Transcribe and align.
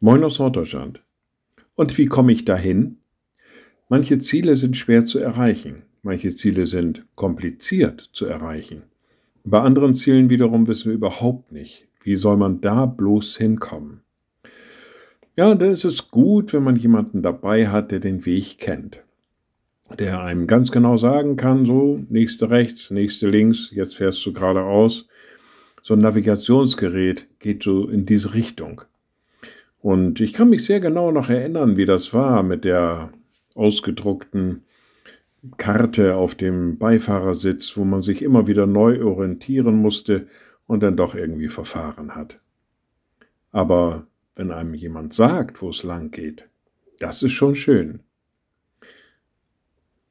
Moin 0.00 0.22
aus 0.24 0.38
Norddeutschland. 0.38 1.02
Und 1.76 1.96
wie 1.96 2.06
komme 2.06 2.32
ich 2.32 2.44
dahin? 2.44 2.98
Manche 3.88 4.18
Ziele 4.18 4.56
sind 4.56 4.76
schwer 4.76 5.04
zu 5.04 5.18
erreichen, 5.18 5.82
manche 6.02 6.34
Ziele 6.34 6.66
sind 6.66 7.06
kompliziert 7.14 8.10
zu 8.12 8.26
erreichen. 8.26 8.82
Bei 9.44 9.60
anderen 9.60 9.94
Zielen 9.94 10.30
wiederum 10.30 10.66
wissen 10.66 10.86
wir 10.86 10.94
überhaupt 10.94 11.52
nicht, 11.52 11.86
wie 12.02 12.16
soll 12.16 12.36
man 12.36 12.60
da 12.60 12.86
bloß 12.86 13.36
hinkommen. 13.36 14.00
Ja, 15.36 15.54
dann 15.54 15.70
ist 15.70 15.84
es 15.84 16.10
gut, 16.10 16.52
wenn 16.52 16.64
man 16.64 16.76
jemanden 16.76 17.22
dabei 17.22 17.68
hat, 17.68 17.92
der 17.92 18.00
den 18.00 18.26
Weg 18.26 18.58
kennt. 18.58 19.02
Der 19.98 20.22
einem 20.22 20.46
ganz 20.46 20.72
genau 20.72 20.96
sagen 20.96 21.36
kann, 21.36 21.66
so, 21.66 22.00
nächste 22.08 22.50
rechts, 22.50 22.90
nächste 22.90 23.28
links, 23.28 23.70
jetzt 23.72 23.96
fährst 23.96 24.24
du 24.26 24.32
geradeaus. 24.32 25.06
So 25.82 25.94
ein 25.94 26.00
Navigationsgerät 26.00 27.28
geht 27.38 27.62
so 27.62 27.88
in 27.88 28.06
diese 28.06 28.34
Richtung. 28.34 28.82
Und 29.84 30.18
ich 30.18 30.32
kann 30.32 30.48
mich 30.48 30.64
sehr 30.64 30.80
genau 30.80 31.12
noch 31.12 31.28
erinnern, 31.28 31.76
wie 31.76 31.84
das 31.84 32.14
war 32.14 32.42
mit 32.42 32.64
der 32.64 33.12
ausgedruckten 33.54 34.62
Karte 35.58 36.16
auf 36.16 36.34
dem 36.34 36.78
Beifahrersitz, 36.78 37.76
wo 37.76 37.84
man 37.84 38.00
sich 38.00 38.22
immer 38.22 38.46
wieder 38.46 38.66
neu 38.66 39.04
orientieren 39.04 39.76
musste 39.76 40.26
und 40.66 40.82
dann 40.82 40.96
doch 40.96 41.14
irgendwie 41.14 41.48
verfahren 41.48 42.14
hat. 42.14 42.40
Aber 43.50 44.06
wenn 44.36 44.52
einem 44.52 44.72
jemand 44.72 45.12
sagt, 45.12 45.60
wo 45.60 45.68
es 45.68 45.82
lang 45.82 46.10
geht, 46.10 46.48
das 46.98 47.22
ist 47.22 47.32
schon 47.32 47.54
schön. 47.54 48.00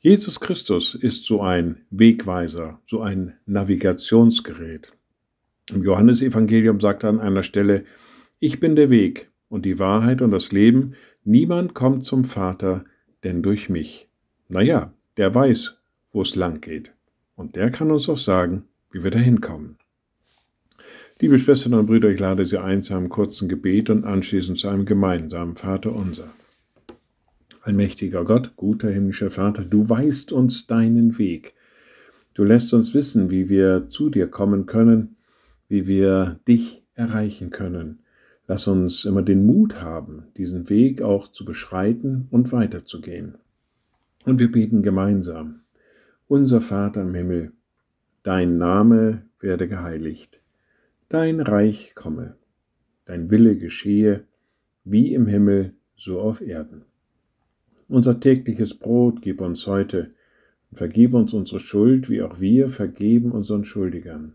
Jesus 0.00 0.38
Christus 0.38 0.94
ist 0.94 1.24
so 1.24 1.40
ein 1.40 1.86
Wegweiser, 1.88 2.78
so 2.84 3.00
ein 3.00 3.38
Navigationsgerät. 3.46 4.92
Im 5.70 5.82
Johannesevangelium 5.82 6.78
sagt 6.78 7.04
er 7.04 7.08
an 7.08 7.20
einer 7.20 7.42
Stelle, 7.42 7.86
ich 8.38 8.60
bin 8.60 8.76
der 8.76 8.90
Weg, 8.90 9.31
und 9.52 9.66
die 9.66 9.78
Wahrheit 9.78 10.22
und 10.22 10.30
das 10.30 10.50
Leben, 10.50 10.94
niemand 11.24 11.74
kommt 11.74 12.06
zum 12.06 12.24
Vater, 12.24 12.86
denn 13.22 13.42
durch 13.42 13.68
mich. 13.68 14.08
Naja, 14.48 14.94
der 15.18 15.34
weiß, 15.34 15.76
wo 16.10 16.22
es 16.22 16.36
lang 16.36 16.62
geht. 16.62 16.94
Und 17.36 17.54
der 17.54 17.68
kann 17.70 17.90
uns 17.90 18.08
auch 18.08 18.16
sagen, 18.16 18.64
wie 18.92 19.04
wir 19.04 19.10
da 19.10 19.18
hinkommen. 19.18 19.76
Liebe 21.20 21.38
Schwestern 21.38 21.74
und 21.74 21.84
Brüder, 21.84 22.08
ich 22.08 22.18
lade 22.18 22.46
Sie 22.46 22.56
ein 22.56 22.82
zu 22.82 22.94
einem 22.94 23.10
kurzen 23.10 23.46
Gebet 23.46 23.90
und 23.90 24.06
anschließend 24.06 24.58
zu 24.58 24.68
einem 24.68 24.86
gemeinsamen 24.86 25.54
Vater 25.54 25.94
unser. 25.94 26.32
Allmächtiger 27.60 28.24
Gott, 28.24 28.56
guter 28.56 28.88
himmlischer 28.88 29.30
Vater, 29.30 29.66
du 29.66 29.86
weißt 29.86 30.32
uns 30.32 30.66
deinen 30.66 31.18
Weg. 31.18 31.52
Du 32.32 32.42
lässt 32.42 32.72
uns 32.72 32.94
wissen, 32.94 33.30
wie 33.30 33.50
wir 33.50 33.90
zu 33.90 34.08
dir 34.08 34.28
kommen 34.28 34.64
können, 34.64 35.16
wie 35.68 35.86
wir 35.86 36.40
dich 36.48 36.84
erreichen 36.94 37.50
können. 37.50 38.01
Lass 38.52 38.68
uns 38.68 39.06
immer 39.06 39.22
den 39.22 39.46
Mut 39.46 39.80
haben, 39.80 40.24
diesen 40.36 40.68
Weg 40.68 41.00
auch 41.00 41.26
zu 41.26 41.46
beschreiten 41.46 42.28
und 42.30 42.52
weiterzugehen. 42.52 43.38
Und 44.26 44.40
wir 44.40 44.52
beten 44.52 44.82
gemeinsam. 44.82 45.60
Unser 46.28 46.60
Vater 46.60 47.00
im 47.00 47.14
Himmel, 47.14 47.52
dein 48.22 48.58
Name 48.58 49.22
werde 49.40 49.68
geheiligt, 49.68 50.38
dein 51.08 51.40
Reich 51.40 51.94
komme, 51.94 52.36
dein 53.06 53.30
Wille 53.30 53.56
geschehe, 53.56 54.24
wie 54.84 55.14
im 55.14 55.26
Himmel, 55.26 55.72
so 55.96 56.20
auf 56.20 56.42
Erden. 56.42 56.82
Unser 57.88 58.20
tägliches 58.20 58.74
Brot 58.74 59.22
gib 59.22 59.40
uns 59.40 59.66
heute 59.66 60.10
und 60.70 60.76
vergib 60.76 61.14
uns 61.14 61.32
unsere 61.32 61.58
Schuld, 61.58 62.10
wie 62.10 62.20
auch 62.20 62.38
wir 62.38 62.68
vergeben 62.68 63.32
unseren 63.32 63.64
Schuldigern 63.64 64.34